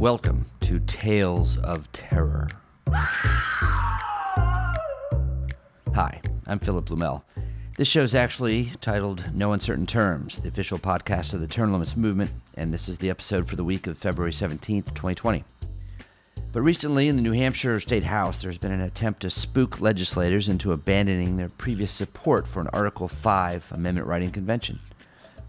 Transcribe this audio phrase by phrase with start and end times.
[0.00, 2.48] Welcome to Tales of Terror.
[5.94, 7.22] Hi, I'm Philip Blumel.
[7.76, 11.98] This show is actually titled No Uncertain Terms, the official podcast of the Term Limits
[11.98, 15.44] Movement, and this is the episode for the week of February 17th, 2020.
[16.50, 20.48] But recently, in the New Hampshire State House, there's been an attempt to spook legislators
[20.48, 24.80] into abandoning their previous support for an Article 5 amendment writing convention.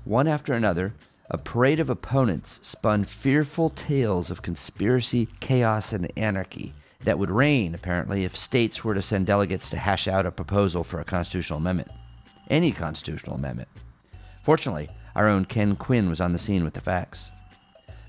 [0.04, 0.94] One after another,
[1.34, 6.74] a parade of opponents spun fearful tales of conspiracy, chaos, and anarchy
[7.06, 10.84] that would reign, apparently, if states were to send delegates to hash out a proposal
[10.84, 11.90] for a constitutional amendment.
[12.50, 13.70] Any constitutional amendment.
[14.44, 17.32] Fortunately, our own Ken Quinn was on the scene with the facts.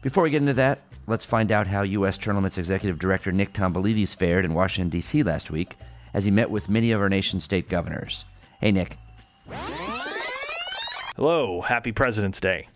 [0.02, 2.26] Before we get into that, let's find out how U.S.
[2.26, 5.22] Limits Executive Director Nick Tomboulides fared in Washington, D.C.
[5.22, 5.76] last week
[6.12, 8.24] as he met with many of our nation's state governors.
[8.60, 8.96] Hey, Nick.
[11.14, 12.66] Hello, happy President's Day.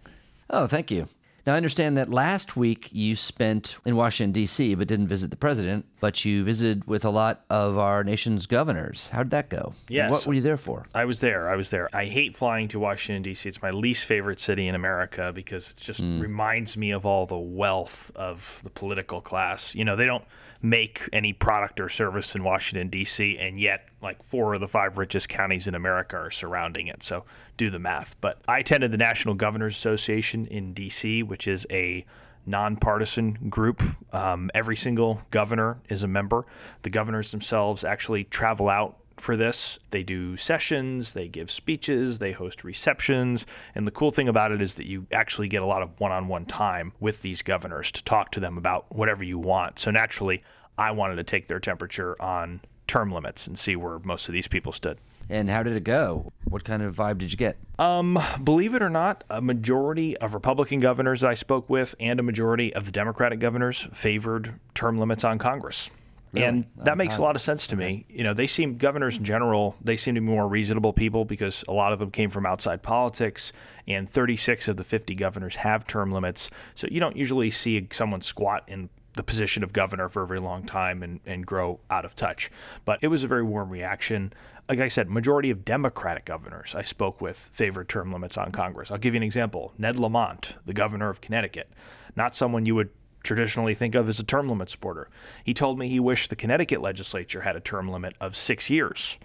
[0.50, 1.08] Oh, thank you.
[1.46, 5.36] Now, I understand that last week you spent in Washington, D.C., but didn't visit the
[5.36, 9.10] president, but you visited with a lot of our nation's governors.
[9.10, 9.72] How did that go?
[9.88, 10.10] Yes.
[10.10, 10.86] What were you there for?
[10.92, 11.48] I was there.
[11.48, 11.88] I was there.
[11.94, 13.48] I hate flying to Washington, D.C.
[13.48, 16.20] It's my least favorite city in America because it just mm.
[16.20, 19.72] reminds me of all the wealth of the political class.
[19.72, 20.24] You know, they don't
[20.68, 24.98] make any product or service in Washington, D.C., and yet, like, four of the five
[24.98, 27.02] richest counties in America are surrounding it.
[27.02, 27.24] So
[27.56, 28.16] do the math.
[28.20, 32.04] But I attended the National Governors Association in D.C., which is a
[32.46, 33.82] nonpartisan group.
[34.12, 36.44] Um, every single governor is a member.
[36.82, 39.78] The governors themselves actually travel out for this.
[39.90, 43.46] They do sessions, they give speeches, they host receptions.
[43.74, 46.12] And the cool thing about it is that you actually get a lot of one
[46.12, 49.78] on one time with these governors to talk to them about whatever you want.
[49.78, 50.42] So naturally,
[50.78, 54.48] I wanted to take their temperature on term limits and see where most of these
[54.48, 54.98] people stood.
[55.28, 56.32] And how did it go?
[56.44, 57.56] What kind of vibe did you get?
[57.80, 62.20] Um, believe it or not, a majority of Republican governors that I spoke with and
[62.20, 65.90] a majority of the Democratic governors favored term limits on Congress.
[66.36, 68.06] And oh, that makes a lot of sense to me.
[68.08, 71.64] You know, they seem governors in general, they seem to be more reasonable people because
[71.68, 73.52] a lot of them came from outside politics
[73.88, 76.50] and 36 of the 50 governors have term limits.
[76.74, 80.40] So you don't usually see someone squat in the position of governor for a very
[80.40, 82.50] long time and, and grow out of touch.
[82.84, 84.32] But it was a very warm reaction.
[84.68, 88.90] Like I said, majority of Democratic governors I spoke with favored term limits on Congress.
[88.90, 89.72] I'll give you an example.
[89.78, 91.70] Ned Lamont, the governor of Connecticut,
[92.14, 92.90] not someone you would
[93.26, 95.08] traditionally think of as a term limit supporter.
[95.44, 99.18] He told me he wished the Connecticut legislature had a term limit of six years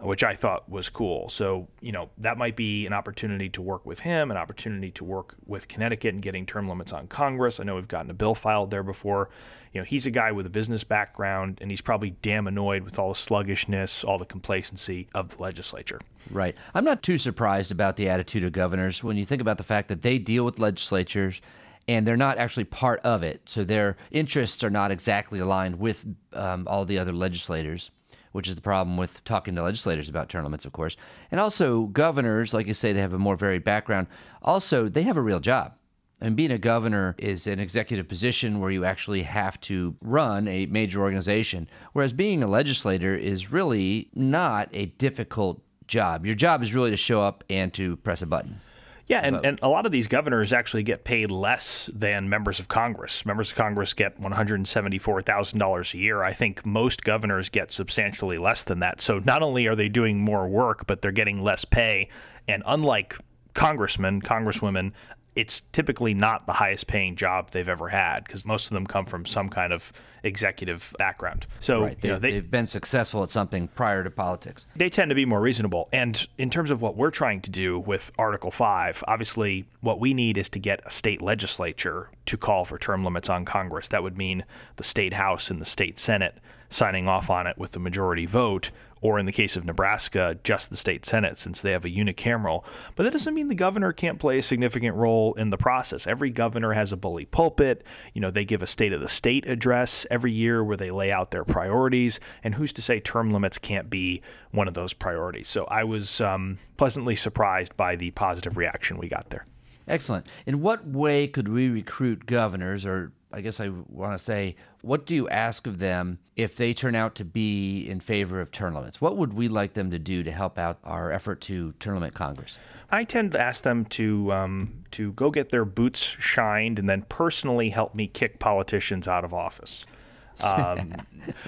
[0.00, 1.28] which I thought was cool.
[1.28, 5.04] So, you know, that might be an opportunity to work with him, an opportunity to
[5.04, 7.58] work with Connecticut and getting term limits on Congress.
[7.58, 9.28] I know we've gotten a bill filed there before.
[9.72, 12.98] You know, he's a guy with a business background, and he's probably damn annoyed with
[12.98, 16.00] all the sluggishness, all the complacency of the legislature.
[16.30, 16.56] Right.
[16.74, 19.88] I'm not too surprised about the attitude of governors when you think about the fact
[19.88, 21.42] that they deal with legislatures
[21.88, 23.40] and they're not actually part of it.
[23.46, 26.04] So their interests are not exactly aligned with
[26.34, 27.90] um, all the other legislators
[28.32, 30.96] which is the problem with talking to legislators about term limits, of course.
[31.30, 34.06] And also, governors, like you say, they have a more varied background.
[34.42, 35.72] Also, they have a real job.
[36.20, 40.66] And being a governor is an executive position where you actually have to run a
[40.66, 46.26] major organization, whereas being a legislator is really not a difficult job.
[46.26, 48.60] Your job is really to show up and to press a button.
[49.08, 52.68] Yeah, and, and a lot of these governors actually get paid less than members of
[52.68, 53.24] Congress.
[53.24, 56.22] Members of Congress get $174,000 a year.
[56.22, 59.00] I think most governors get substantially less than that.
[59.00, 62.10] So not only are they doing more work, but they're getting less pay.
[62.46, 63.16] And unlike
[63.54, 64.92] congressmen, congresswomen,
[65.38, 69.06] it's typically not the highest paying job they've ever had because most of them come
[69.06, 69.92] from some kind of
[70.24, 71.46] executive background.
[71.60, 72.00] So right.
[72.00, 74.66] they, you know, they, have been successful at something prior to politics.
[74.74, 75.88] They tend to be more reasonable.
[75.92, 80.12] And in terms of what we're trying to do with Article 5, obviously what we
[80.12, 83.86] need is to get a state legislature to call for term limits on Congress.
[83.86, 84.44] That would mean
[84.74, 86.38] the state House and the state Senate
[86.70, 88.70] signing off on it with the majority vote
[89.00, 92.64] or in the case of Nebraska, just the state Senate since they have a unicameral.
[92.96, 96.06] But that doesn't mean the governor can't play a significant role in the process.
[96.06, 97.84] Every governor has a bully pulpit.
[98.12, 101.12] You know, they give a state of the state address every year where they lay
[101.12, 102.18] out their priorities.
[102.42, 105.48] And who's to say term limits can't be one of those priorities?
[105.48, 109.46] So I was um, pleasantly surprised by the positive reaction we got there.
[109.86, 110.26] Excellent.
[110.44, 115.04] In what way could we recruit governors, or I guess I want to say, what
[115.04, 118.74] do you ask of them if they turn out to be in favor of term
[118.74, 119.00] limits?
[119.00, 122.14] What would we like them to do to help out our effort to term limit
[122.14, 122.58] Congress?
[122.90, 127.02] I tend to ask them to um, to go get their boots shined and then
[127.08, 129.84] personally help me kick politicians out of office.
[130.40, 130.92] Um,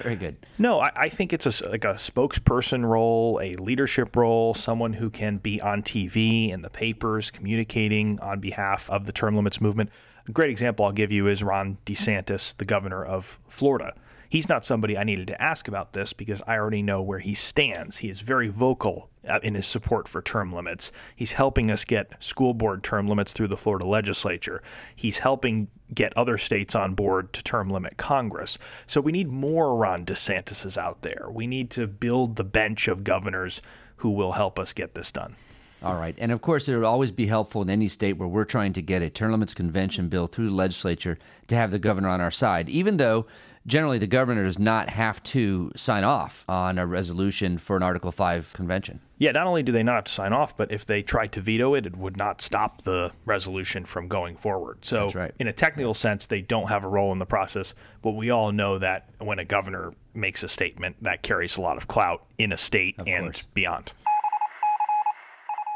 [0.01, 0.35] Very good.
[0.57, 5.09] No, I, I think it's a, like a spokesperson role, a leadership role, someone who
[5.09, 9.91] can be on TV and the papers communicating on behalf of the term limits movement.
[10.31, 13.93] A great example I'll give you is Ron DeSantis, the governor of Florida.
[14.29, 17.33] He's not somebody I needed to ask about this because I already know where he
[17.33, 17.97] stands.
[17.97, 20.93] He is very vocal uh, in his support for term limits.
[21.17, 24.63] He's helping us get school board term limits through the Florida legislature.
[24.95, 28.57] He's helping get other states on board to term limit Congress.
[28.87, 31.27] So we need more Ron DeSantis's out there.
[31.29, 33.61] We need to build the bench of governors
[33.97, 35.35] who will help us get this done.
[35.83, 36.15] All right.
[36.17, 38.81] And of course, it would always be helpful in any state where we're trying to
[38.81, 41.17] get a limits convention bill through the legislature
[41.47, 43.25] to have the governor on our side, even though
[43.65, 48.11] generally the governor does not have to sign off on a resolution for an Article
[48.11, 49.01] 5 convention.
[49.17, 51.41] Yeah, not only do they not have to sign off, but if they tried to
[51.41, 54.83] veto it, it would not stop the resolution from going forward.
[54.83, 55.31] So, right.
[55.37, 57.75] in a technical sense, they don't have a role in the process.
[58.01, 61.77] But we all know that when a governor makes a statement, that carries a lot
[61.77, 63.45] of clout in a state of and course.
[63.53, 63.93] beyond.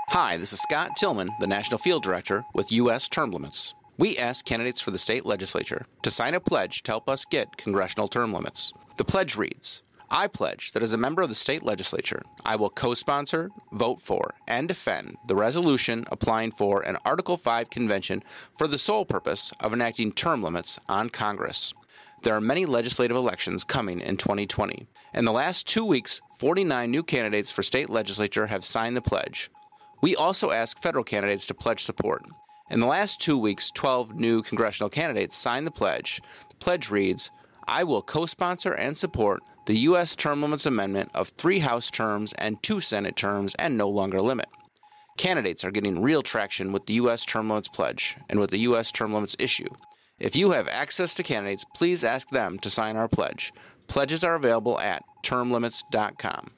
[0.10, 3.10] Hi, this is Scott Tillman, the National Field Director with U.S.
[3.10, 3.74] Term Limits.
[3.98, 7.58] We ask candidates for the state legislature to sign a pledge to help us get
[7.58, 8.72] congressional term limits.
[8.98, 9.82] The pledge reads
[10.12, 14.00] I pledge that as a member of the state legislature, I will co sponsor, vote
[14.00, 18.24] for, and defend the resolution applying for an Article 5 convention
[18.58, 21.74] for the sole purpose of enacting term limits on Congress.
[22.22, 24.88] There are many legislative elections coming in 2020.
[25.16, 29.50] In the last two weeks, 49 new candidates for state legislature have signed the pledge.
[30.06, 32.22] We also ask federal candidates to pledge support.
[32.70, 36.22] In the last two weeks, 12 new congressional candidates signed the pledge.
[36.48, 37.32] The pledge reads
[37.68, 40.16] I will co sponsor and support the U.S.
[40.16, 44.46] term limits amendment of three House terms and two Senate terms and no longer limit.
[45.18, 47.26] Candidates are getting real traction with the U.S.
[47.26, 48.92] term limits pledge and with the U.S.
[48.92, 49.70] term limits issue.
[50.20, 53.52] If you have access to candidates, please ask them to sign our pledge.
[53.88, 56.52] Pledges are available at termlimits.com.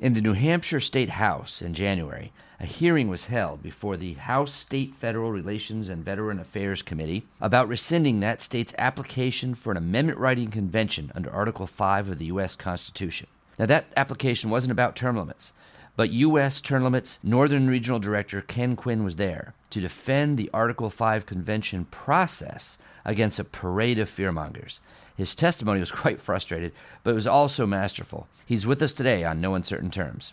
[0.00, 4.50] In the New Hampshire State House in January, a hearing was held before the House
[4.50, 10.18] State Federal Relations and Veteran Affairs Committee about rescinding that state's application for an amendment
[10.18, 12.56] writing convention under Article 5 of the U.S.
[12.56, 13.26] Constitution.
[13.58, 15.52] Now, that application wasn't about term limits,
[15.96, 16.62] but U.S.
[16.62, 21.84] Term Limits Northern Regional Director Ken Quinn was there to defend the Article 5 convention
[21.84, 24.80] process against a parade of fearmongers.
[25.20, 26.72] His testimony was quite frustrated,
[27.04, 28.26] but it was also masterful.
[28.46, 30.32] He's with us today on No Uncertain Terms.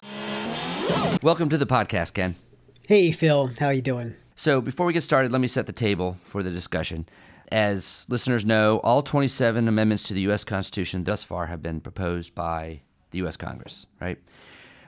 [1.22, 2.36] Welcome to the podcast, Ken.
[2.88, 3.52] Hey, Phil.
[3.60, 4.16] How are you doing?
[4.38, 7.06] So, before we get started, let me set the table for the discussion.
[7.52, 10.46] As listeners know, all 27 amendments to the U.S.
[10.46, 12.80] Constitution thus far have been proposed by
[13.12, 13.36] the U.S.
[13.36, 14.20] Congress, right?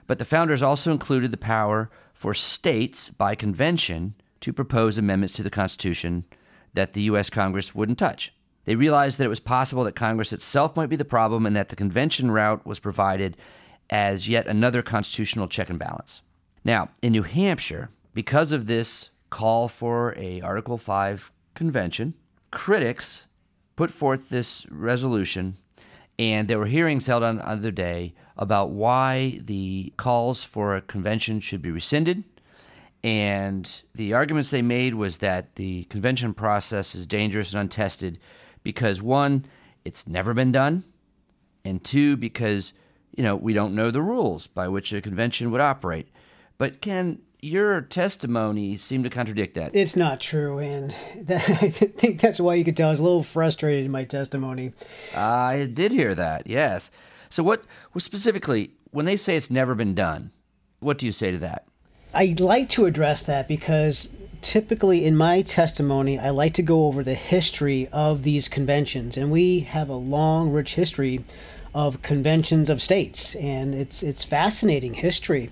[0.06, 5.42] But the founders also included the power for states by convention to propose amendments to
[5.42, 6.24] the Constitution
[6.72, 7.28] that the U.S.
[7.28, 8.32] Congress wouldn't touch.
[8.64, 11.68] They realized that it was possible that Congress itself might be the problem and that
[11.68, 13.36] the convention route was provided
[13.88, 16.22] as yet another constitutional check and balance.
[16.64, 22.14] Now, in New Hampshire, because of this call for a Article 5 convention,
[22.50, 23.26] critics
[23.76, 25.56] put forth this resolution
[26.20, 30.82] and there were hearings held on the other day about why the calls for a
[30.82, 32.24] convention should be rescinded.
[33.02, 38.18] And the arguments they made was that the convention process is dangerous and untested
[38.62, 39.44] because one,
[39.84, 40.84] it's never been done,
[41.64, 42.72] and two, because
[43.16, 46.08] you know we don't know the rules by which a convention would operate.
[46.58, 49.74] But Ken, your testimony seemed to contradict that.
[49.74, 53.04] It's not true, and that, I think that's why you could tell I was a
[53.04, 54.72] little frustrated in my testimony.
[55.14, 56.46] I did hear that.
[56.46, 56.90] Yes.
[57.28, 60.32] So what, what specifically when they say it's never been done?
[60.80, 61.66] What do you say to that?
[62.12, 64.08] I'd like to address that because
[64.42, 69.30] typically in my testimony, I like to go over the history of these conventions, and
[69.30, 71.24] we have a long, rich history
[71.74, 75.50] of conventions of states, and it's it's fascinating history.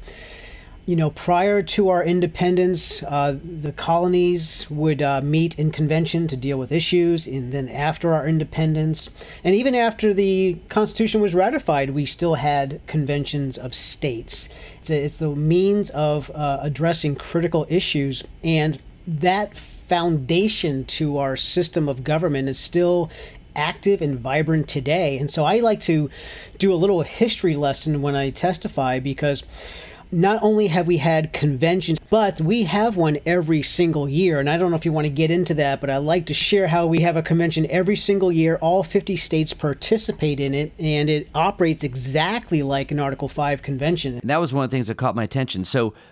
[0.88, 6.34] You know, prior to our independence, uh, the colonies would uh, meet in convention to
[6.34, 9.10] deal with issues, and then after our independence,
[9.44, 14.48] and even after the Constitution was ratified, we still had conventions of states.
[14.78, 21.36] It's, a, it's the means of uh, addressing critical issues, and that foundation to our
[21.36, 23.10] system of government is still
[23.54, 25.18] active and vibrant today.
[25.18, 26.08] And so I like to
[26.56, 29.42] do a little history lesson when I testify because
[30.10, 34.40] not only have we had conventions, but we have one every single year.
[34.40, 36.34] And I don't know if you want to get into that, but I like to
[36.34, 38.56] share how we have a convention every single year.
[38.56, 44.18] All 50 states participate in it, and it operates exactly like an Article 5 convention.
[44.18, 45.64] And that was one of the things that caught my attention.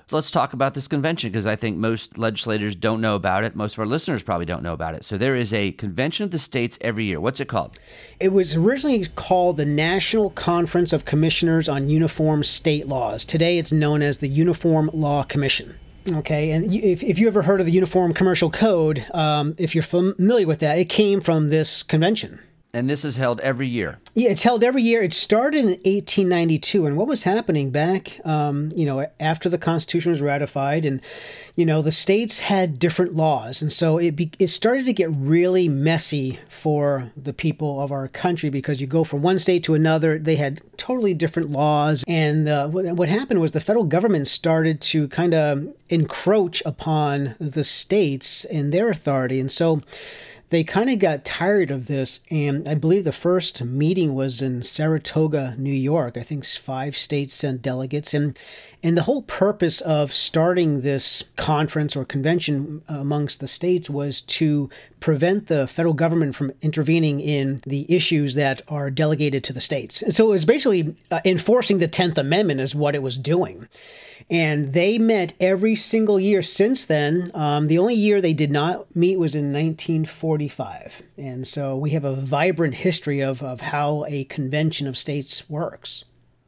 [0.09, 3.57] So, let's talk about this convention because I think most legislators don't know about it.
[3.57, 5.05] Most of our listeners probably don't know about it.
[5.05, 7.21] So there is a convention of the states every year.
[7.21, 7.77] What's it called?
[8.21, 13.25] It was originally called the National Conference of Commissioners on Uniform State Laws.
[13.25, 15.77] Today it's known as the Uniform Law Commission.
[16.09, 19.83] Okay, and if, if you ever heard of the Uniform Commercial Code, um, if you're
[19.83, 22.39] familiar with that, it came from this convention.
[22.75, 23.99] And this is held every year.
[24.15, 25.03] Yeah, it's held every year.
[25.03, 30.11] It started in 1892, and what was happening back, um, you know, after the Constitution
[30.11, 31.01] was ratified, and
[31.55, 35.09] you know, the states had different laws, and so it be, it started to get
[35.11, 39.75] really messy for the people of our country because you go from one state to
[39.75, 44.29] another, they had totally different laws, and uh, what, what happened was the federal government
[44.29, 49.81] started to kind of encroach upon the states and their authority, and so
[50.51, 52.21] they kind of got tired of this.
[52.31, 56.17] And I believe the first meeting was in Saratoga, New York.
[56.17, 58.15] I think five states sent delegates.
[58.15, 58.39] And,
[58.83, 64.71] and the whole purpose of starting this conference or convention amongst the states was to
[65.01, 70.01] prevent the federal government from intervening in the issues that are delegated to the states.
[70.01, 73.69] And so it was basically uh, enforcing the 10th Amendment, is what it was doing
[74.29, 77.31] and they met every single year since then.
[77.35, 82.05] Um, the only year they did not meet was in 1945, and so we have
[82.05, 86.05] a vibrant history of of how a convention of states works.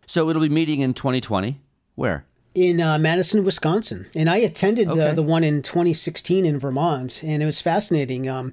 [0.06, 1.60] So it'll be meeting in 2020.
[1.94, 2.24] Where?
[2.54, 5.08] In uh, Madison, Wisconsin, and I attended okay.
[5.10, 8.28] the the one in 2016 in Vermont, and it was fascinating.
[8.28, 8.52] Um,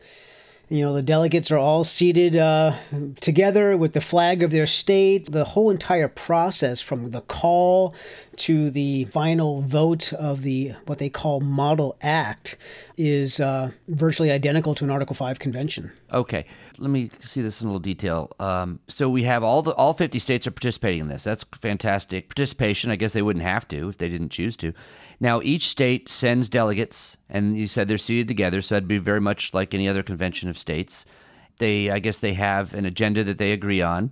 [0.69, 2.75] you know, the delegates are all seated uh,
[3.21, 5.31] together with the flag of their state.
[5.31, 7.93] The whole entire process from the call
[8.37, 12.57] to the final vote of the what they call Model Act
[12.97, 15.91] is uh, virtually identical to an Article Five convention.
[16.11, 16.45] Okay,
[16.77, 18.31] let me see this in a little detail.
[18.39, 21.23] Um, so we have all the all fifty states are participating in this.
[21.23, 22.91] That's fantastic participation.
[22.91, 24.73] I guess they wouldn't have to if they didn't choose to.
[25.19, 29.21] Now each state sends delegates, and you said they're seated together, so that'd be very
[29.21, 31.05] much like any other convention of states.
[31.57, 34.11] They, I guess, they have an agenda that they agree on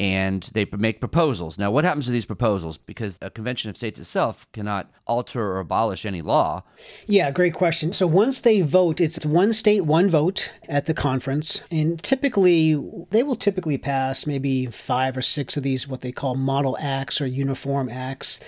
[0.00, 1.58] and they make proposals.
[1.58, 2.78] Now, what happens to these proposals?
[2.78, 6.62] Because a convention of states itself cannot alter or abolish any law.
[7.06, 7.92] Yeah, great question.
[7.92, 13.22] So once they vote, it's one state, one vote at the conference, and typically they
[13.22, 17.26] will typically pass maybe five or six of these what they call model acts or
[17.26, 18.40] uniform acts.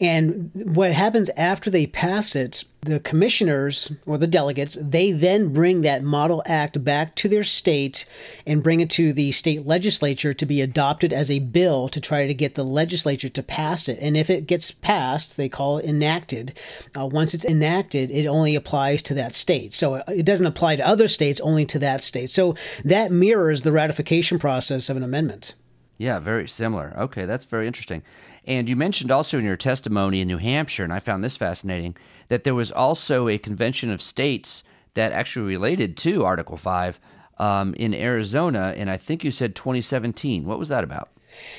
[0.00, 5.80] And what happens after they pass it the commissioners or the delegates, they then bring
[5.80, 8.04] that model act back to their state
[8.46, 12.26] and bring it to the state legislature to be adopted as a bill to try
[12.26, 13.98] to get the legislature to pass it.
[14.00, 16.52] And if it gets passed, they call it enacted.
[16.98, 19.74] Uh, once it's enacted, it only applies to that state.
[19.74, 22.30] So it doesn't apply to other states, only to that state.
[22.30, 25.54] So that mirrors the ratification process of an amendment.
[25.96, 26.92] Yeah, very similar.
[26.98, 28.02] Okay, that's very interesting.
[28.46, 31.96] And you mentioned also in your testimony in New Hampshire, and I found this fascinating,
[32.28, 37.00] that there was also a convention of states that actually related to Article 5
[37.38, 40.44] um, in Arizona, and I think you said 2017.
[40.44, 41.08] What was that about?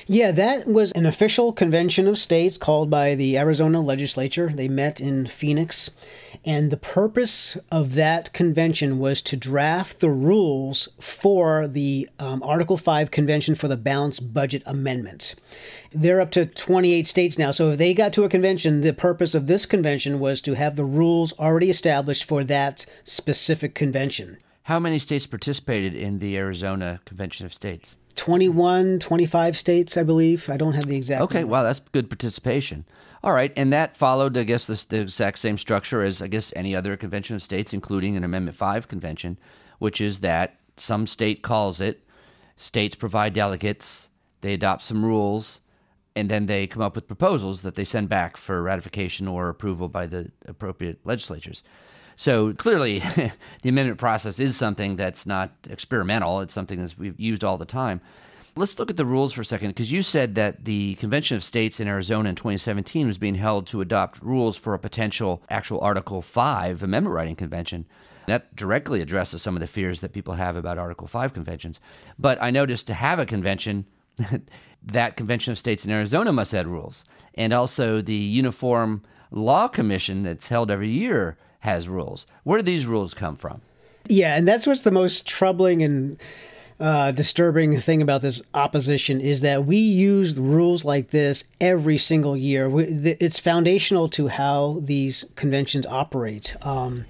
[0.06, 4.52] Yeah, that was an official convention of states called by the Arizona legislature.
[4.54, 5.90] They met in Phoenix.
[6.44, 12.76] And the purpose of that convention was to draft the rules for the um, Article
[12.76, 15.34] 5 convention for the Balanced Budget Amendment.
[15.92, 17.50] They're up to 28 states now.
[17.50, 20.76] So if they got to a convention, the purpose of this convention was to have
[20.76, 24.38] the rules already established for that specific convention.
[24.64, 27.96] How many states participated in the Arizona Convention of States?
[28.16, 30.48] 21, 25 states, I believe.
[30.50, 31.22] I don't have the exact.
[31.22, 31.52] Okay, number.
[31.52, 32.84] wow, that's good participation.
[33.22, 36.52] All right, and that followed, I guess, this, the exact same structure as, I guess,
[36.56, 39.38] any other convention of states, including an Amendment 5 convention,
[39.78, 42.04] which is that some state calls it,
[42.56, 45.60] states provide delegates, they adopt some rules,
[46.14, 49.88] and then they come up with proposals that they send back for ratification or approval
[49.88, 51.62] by the appropriate legislatures.
[52.16, 52.98] So clearly,
[53.62, 56.40] the amendment process is something that's not experimental.
[56.40, 58.00] It's something that we've used all the time.
[58.58, 61.44] Let's look at the rules for a second, because you said that the Convention of
[61.44, 65.78] States in Arizona in 2017 was being held to adopt rules for a potential actual
[65.80, 67.84] Article 5 amendment writing convention.
[68.28, 71.80] That directly addresses some of the fears that people have about Article 5 conventions.
[72.18, 73.84] But I noticed to have a convention,
[74.82, 77.04] that Convention of States in Arizona must add rules.
[77.34, 82.26] And also the Uniform Law Commission that's held every year has rules.
[82.44, 83.60] Where do these rules come from?
[84.08, 86.16] Yeah, and that's what's the most troubling and
[86.78, 92.36] uh, disturbing thing about this opposition is that we use rules like this every single
[92.36, 92.68] year.
[92.68, 96.54] We, th- it's foundational to how these conventions operate.
[96.62, 97.04] Um,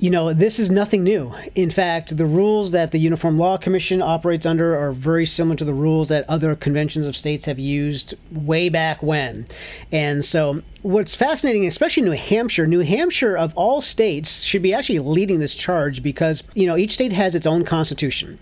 [0.00, 1.34] You know, this is nothing new.
[1.56, 5.64] In fact, the rules that the Uniform Law Commission operates under are very similar to
[5.64, 9.48] the rules that other conventions of states have used way back when.
[9.90, 15.00] And so, what's fascinating, especially New Hampshire, New Hampshire of all states should be actually
[15.00, 18.38] leading this charge because, you know, each state has its own constitution.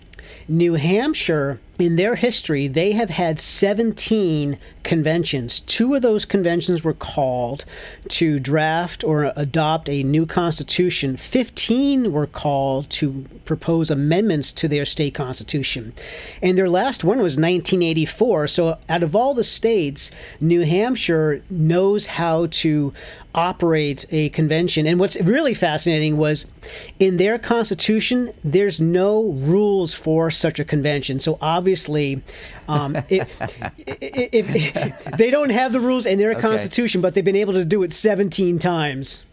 [0.47, 5.59] New Hampshire, in their history, they have had 17 conventions.
[5.59, 7.65] Two of those conventions were called
[8.09, 11.17] to draft or adopt a new constitution.
[11.17, 15.93] 15 were called to propose amendments to their state constitution.
[16.41, 18.47] And their last one was 1984.
[18.47, 22.93] So, out of all the states, New Hampshire knows how to
[23.37, 24.87] operate a convention.
[24.87, 26.47] And what's really fascinating was
[26.99, 31.19] in their constitution, there's no rules for such a convention.
[31.19, 31.66] So obviously,
[32.67, 33.27] um, if,
[33.77, 36.41] if, if, they don't have the rules in their okay.
[36.41, 39.23] constitution, but they've been able to do it 17 times.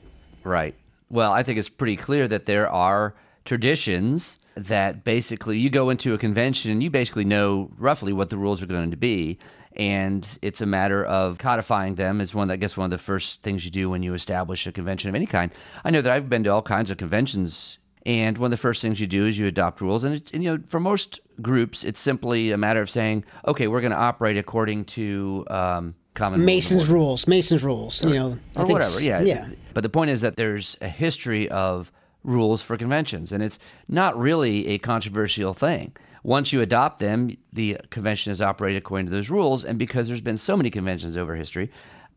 [0.42, 0.74] Right.
[1.10, 3.14] Well, I think it's pretty clear that there are
[3.44, 8.36] traditions that basically you go into a convention and you basically know roughly what the
[8.36, 9.38] rules are going to be
[9.76, 13.42] and it's a matter of codifying them is one I guess one of the first
[13.42, 15.50] things you do when you establish a convention of any kind.
[15.84, 18.82] I know that I've been to all kinds of conventions and one of the first
[18.82, 22.00] things you do is you adopt rules and, and you know for most groups it's
[22.00, 26.88] simply a matter of saying okay we're going to operate according to um, common Mason's
[26.88, 29.00] rules, Mason's rules, or, you know, or whatever.
[29.00, 29.48] Yeah, yeah.
[29.72, 31.90] But the point is that there's a history of
[32.22, 33.58] rules for conventions, and it's
[33.88, 35.92] not really a controversial thing
[36.24, 39.62] once you adopt them, the convention is operated according to those rules.
[39.62, 41.70] And because there's been so many conventions over history,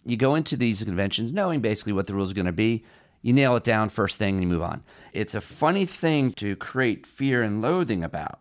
[0.06, 2.84] you go into these conventions knowing basically what the rules are going to be.
[3.22, 4.84] You nail it down first thing and you move on.
[5.14, 8.40] It's a funny thing to create fear and loathing about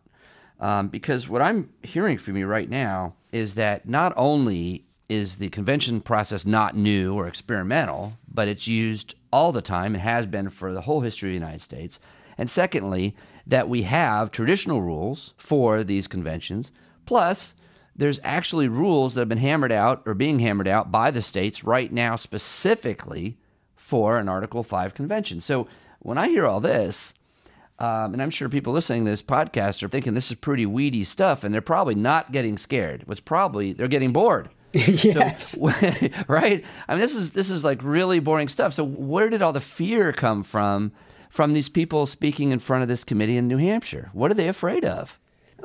[0.61, 5.49] um, because what I'm hearing from you right now is that not only is the
[5.51, 10.51] convention process not new or experimental, but it's used all the time and has been
[10.51, 12.01] for the whole history of the United States.
[12.39, 13.15] And secondly,
[13.47, 16.73] that we have traditional rules for these conventions,
[17.05, 17.55] plus
[17.95, 21.65] there's actually rules that have been hammered out or being hammered out by the states
[21.65, 23.39] right now specifically
[23.87, 25.41] for an Article 5 convention.
[25.41, 25.69] So
[26.01, 27.15] when I hear all this,
[27.79, 31.05] um, and I'm sure people listening to this podcast are thinking this is pretty weedy
[31.05, 33.05] stuff, and they're probably not getting scared.
[33.07, 34.49] What's probably they're getting bored.
[34.73, 35.53] yes.
[35.53, 35.67] So,
[36.29, 36.65] right.
[36.89, 38.73] I mean, this is this is like really boring stuff.
[38.73, 40.91] So where did all the fear come from
[41.31, 44.11] from these people speaking in front of this committee in New Hampshire?
[44.13, 45.17] What are they afraid of?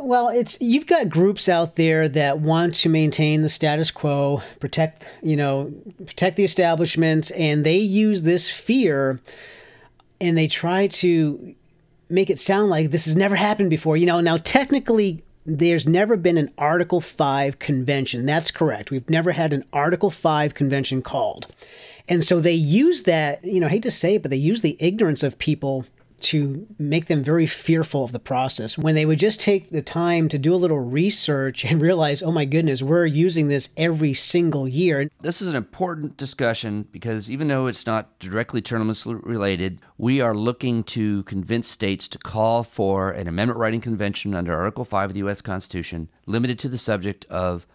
[0.03, 5.05] Well, it's you've got groups out there that want to maintain the status quo, protect,
[5.21, 5.71] you know,
[6.05, 9.19] protect the establishment, and they use this fear
[10.19, 11.55] and they try to
[12.09, 13.95] make it sound like this has never happened before.
[13.95, 18.25] You know, now technically there's never been an Article 5 convention.
[18.25, 18.91] That's correct.
[18.91, 21.47] We've never had an Article 5 convention called.
[22.07, 24.61] And so they use that, you know, I hate to say it, but they use
[24.61, 25.85] the ignorance of people
[26.21, 30.29] to make them very fearful of the process when they would just take the time
[30.29, 34.67] to do a little research and realize, oh my goodness, we're using this every single
[34.67, 35.09] year.
[35.21, 40.21] This is an important discussion because even though it's not directly term limits related, we
[40.21, 45.09] are looking to convince states to call for an amendment writing convention under Article 5
[45.09, 45.41] of the U.S.
[45.41, 47.67] Constitution limited to the subject of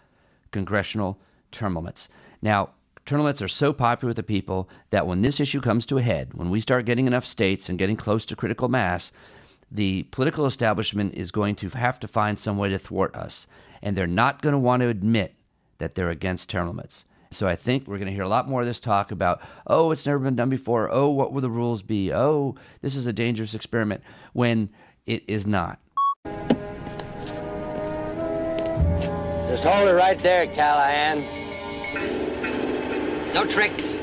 [0.51, 1.19] congressional
[1.51, 2.09] term limits.
[2.41, 2.69] Now,
[3.09, 6.33] Limits are so popular with the people that when this issue comes to a head,
[6.33, 9.13] when we start getting enough states and getting close to critical mass,
[9.71, 13.47] the political establishment is going to have to find some way to thwart us.
[13.81, 15.35] And they're not going to want to admit
[15.77, 17.05] that they're against term limits.
[17.31, 19.91] So I think we're going to hear a lot more of this talk about, oh,
[19.91, 20.89] it's never been done before.
[20.91, 22.13] Oh, what will the rules be?
[22.13, 24.01] Oh, this is a dangerous experiment,
[24.33, 24.69] when
[25.05, 25.79] it is not.
[29.49, 31.46] Just hold it right there, Callahan.
[33.37, 34.01] No tricks.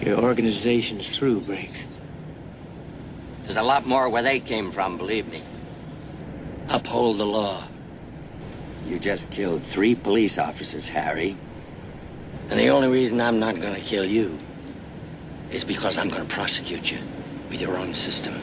[0.00, 1.86] Your organization's through, Briggs.
[3.44, 5.40] There's a lot more where they came from, believe me.
[6.68, 7.62] Uphold the law.
[8.88, 11.36] You just killed three police officers, Harry.
[12.50, 14.36] And the only reason I'm not gonna kill you
[15.52, 16.98] is because I'm gonna prosecute you
[17.50, 18.34] with your own system.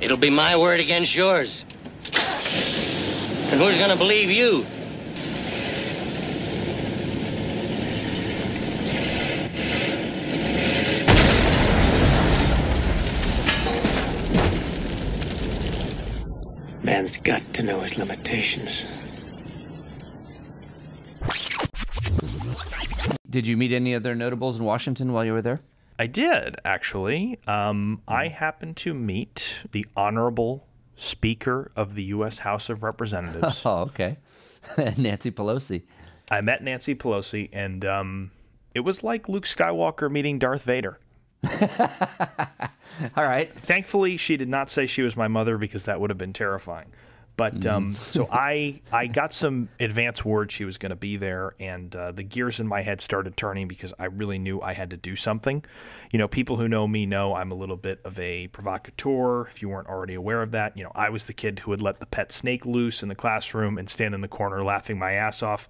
[0.00, 1.66] It'll be my word against yours.
[2.14, 4.64] And who's gonna believe you?
[17.60, 18.86] To know his limitations.
[23.28, 25.60] Did you meet any other notables in Washington while you were there?
[25.98, 27.38] I did, actually.
[27.46, 32.38] Um, I happened to meet the Honorable Speaker of the U.S.
[32.38, 33.62] House of Representatives.
[33.66, 34.16] oh, okay.
[34.96, 35.82] Nancy Pelosi.
[36.30, 38.30] I met Nancy Pelosi, and um,
[38.74, 40.98] it was like Luke Skywalker meeting Darth Vader.
[43.16, 43.52] All right.
[43.54, 46.90] Thankfully, she did not say she was my mother because that would have been terrifying.
[47.40, 51.54] But um, so I I got some advance word she was going to be there,
[51.58, 54.90] and uh, the gears in my head started turning because I really knew I had
[54.90, 55.64] to do something.
[56.12, 59.46] You know, people who know me know I'm a little bit of a provocateur.
[59.48, 61.80] If you weren't already aware of that, you know, I was the kid who would
[61.80, 65.12] let the pet snake loose in the classroom and stand in the corner laughing my
[65.12, 65.66] ass off.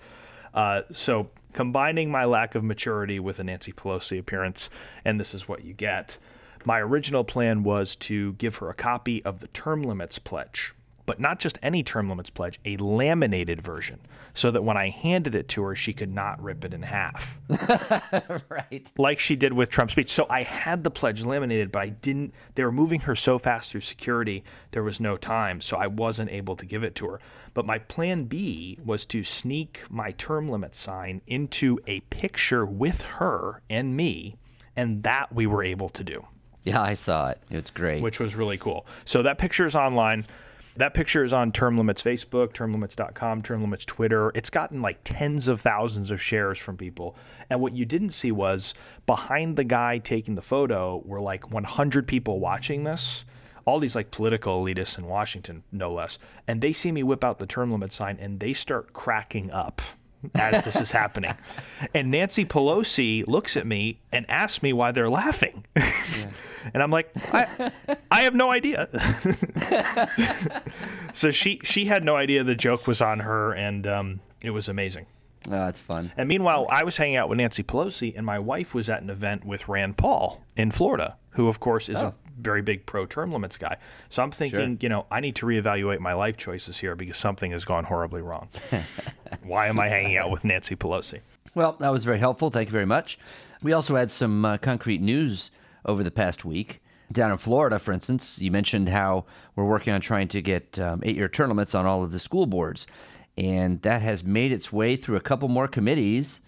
[0.52, 4.70] Uh, so combining my lack of maturity with a Nancy Pelosi appearance,
[5.04, 6.18] and this is what you get.
[6.64, 10.74] My original plan was to give her a copy of the term limits pledge
[11.07, 14.01] but not just any term limits pledge, a laminated version,
[14.35, 17.41] so that when I handed it to her, she could not rip it in half.
[18.49, 18.93] right.
[18.97, 20.11] Like she did with Trump's speech.
[20.11, 23.73] So I had the pledge laminated, but I didn't, they were moving her so fast
[23.73, 25.61] through security, there was no time.
[25.61, 27.21] So I wasn't able to give it to her.
[27.55, 33.03] But my plan B was to sneak my term limit sign into a picture with
[33.03, 34.37] her and me,
[34.77, 36.25] and that we were able to do.
[36.65, 37.41] Yeah, I saw it.
[37.51, 38.03] It's great.
[38.03, 38.87] Which was really cool.
[39.05, 40.27] So that picture is online.
[40.76, 44.30] That picture is on Term Limits Facebook, termlimits.com, Term Limits Twitter.
[44.35, 47.16] It's gotten like tens of thousands of shares from people.
[47.48, 48.72] And what you didn't see was
[49.04, 53.24] behind the guy taking the photo were like 100 people watching this.
[53.64, 56.18] All these like political elitists in Washington, no less.
[56.46, 59.83] And they see me whip out the term limit sign and they start cracking up
[60.35, 61.35] as this is happening.
[61.94, 65.64] And Nancy Pelosi looks at me and asks me why they're laughing.
[65.74, 66.26] Yeah.
[66.74, 67.72] and I'm like, I,
[68.11, 68.90] I have no idea.
[71.14, 74.68] so she she had no idea the joke was on her, and um, it was
[74.68, 75.06] amazing.
[75.46, 76.12] Oh, that's fun.
[76.16, 79.11] And meanwhile, I was hanging out with Nancy Pelosi, and my wife was at an
[79.11, 82.09] event with Rand Paul in Florida, who, of course, is oh.
[82.09, 83.76] a very big pro term limits guy.
[84.09, 84.79] So I'm thinking, sure.
[84.81, 88.22] you know, I need to reevaluate my life choices here because something has gone horribly
[88.22, 88.48] wrong.
[89.42, 91.20] Why am I hanging out with Nancy Pelosi?
[91.55, 92.50] Well, that was very helpful.
[92.50, 93.18] Thank you very much.
[93.62, 95.50] We also had some uh, concrete news
[95.85, 96.81] over the past week.
[97.12, 99.24] Down in Florida, for instance, you mentioned how
[99.57, 102.20] we're working on trying to get um, eight year term limits on all of the
[102.20, 102.87] school boards.
[103.40, 106.42] And that has made its way through a couple more committees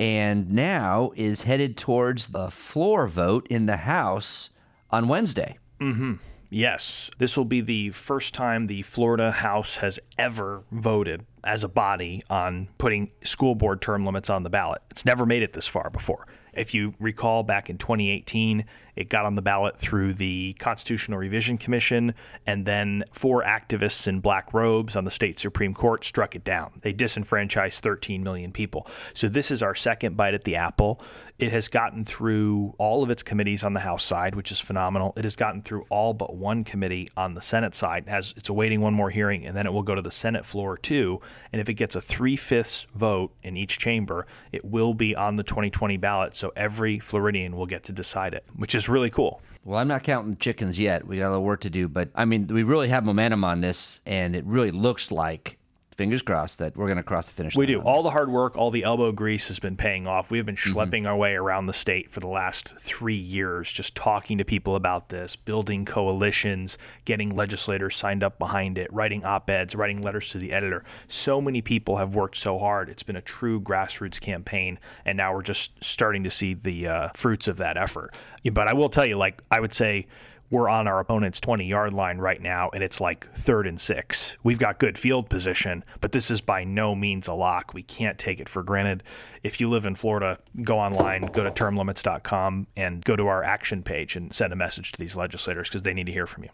[0.00, 4.50] and now is headed towards the floor vote in the House
[4.90, 5.56] on Wednesday.
[5.80, 6.14] Mm-hmm.
[6.50, 11.68] Yes, this will be the first time the Florida House has ever voted as a
[11.68, 14.82] body on putting school board term limits on the ballot.
[14.90, 16.26] It's never made it this far before.
[16.52, 18.64] If you recall, back in 2018,
[18.96, 22.14] it got on the ballot through the Constitutional Revision Commission,
[22.46, 26.80] and then four activists in black robes on the state Supreme Court struck it down.
[26.82, 28.86] They disenfranchised 13 million people.
[29.14, 31.00] So this is our second bite at the apple.
[31.38, 35.12] It has gotten through all of its committees on the House side, which is phenomenal.
[35.16, 38.04] It has gotten through all but one committee on the Senate side.
[38.06, 40.76] As it's awaiting one more hearing, and then it will go to the Senate floor
[40.76, 41.20] too.
[41.52, 45.36] And if it gets a three fifths vote in each chamber, it will be on
[45.36, 46.36] the 2020 ballot.
[46.36, 49.40] So every Floridian will get to decide it, which is really cool.
[49.64, 51.06] Well, I'm not counting chickens yet.
[51.06, 53.60] We got a little work to do, but I mean, we really have momentum on
[53.60, 55.58] this, and it really looks like
[55.96, 57.60] fingers crossed that we're going to cross the finish line.
[57.60, 57.80] We do.
[57.80, 60.30] All the hard work, all the elbow grease has been paying off.
[60.30, 60.76] We've been mm-hmm.
[60.76, 61.06] schlepping mm-hmm.
[61.06, 65.08] our way around the state for the last three years, just talking to people about
[65.08, 70.38] this, building coalitions, getting legislators signed up behind it, writing op eds, writing letters to
[70.38, 70.84] the editor.
[71.08, 72.88] So many people have worked so hard.
[72.88, 77.08] It's been a true grassroots campaign, and now we're just starting to see the uh,
[77.14, 78.14] fruits of that effort.
[78.52, 80.06] But I will tell you, like, I would say,
[80.52, 84.36] we're on our opponent's 20 yard line right now and it's like third and six.
[84.44, 87.72] We've got good field position, but this is by no means a lock.
[87.72, 89.02] We can't take it for granted.
[89.42, 93.82] If you live in Florida, go online, go to termlimits.com and go to our action
[93.82, 96.50] page and send a message to these legislators because they need to hear from you.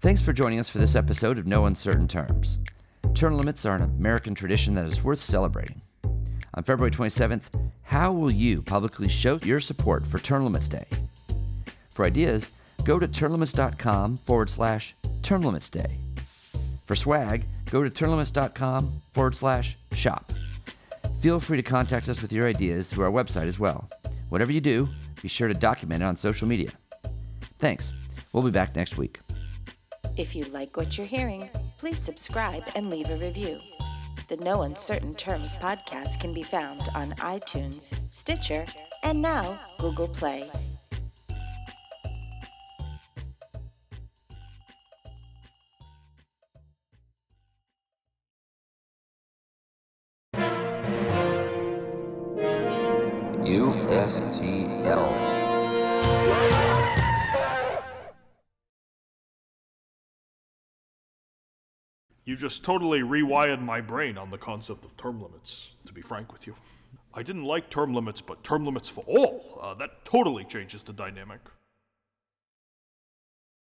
[0.00, 2.58] Thanks for joining us for this episode of No Uncertain Terms.
[3.14, 5.82] Term limits are an American tradition that is worth celebrating.
[6.54, 7.48] On February 27th,
[7.82, 10.84] how will you publicly show your support for Term Limits Day?
[11.90, 12.50] For ideas,
[12.84, 15.98] go to termlimits.com forward slash Term Limits Day.
[16.86, 20.30] For swag, go to termlimits.com forward slash shop.
[21.20, 23.88] Feel free to contact us with your ideas through our website as well.
[24.28, 24.88] Whatever you do,
[25.22, 26.70] be sure to document it on social media.
[27.58, 27.92] Thanks.
[28.32, 29.20] We'll be back next week.
[30.16, 33.58] If you like what you're hearing, please subscribe and leave a review.
[34.32, 38.64] The No Uncertain Terms podcast can be found on iTunes, Stitcher,
[39.02, 40.50] and now Google Play.
[53.44, 54.61] USTL.
[62.32, 66.32] You just totally rewired my brain on the concept of term limits, to be frank
[66.32, 66.54] with you.
[67.12, 70.94] I didn't like term limits, but term limits for all, uh, that totally changes the
[70.94, 71.40] dynamic.